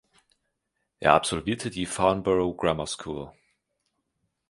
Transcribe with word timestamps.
Er 0.99 1.13
absolvierte 1.13 1.69
die 1.69 1.85
Farnborough 1.85 2.57
Grammar 2.57 2.87
School. 2.87 3.31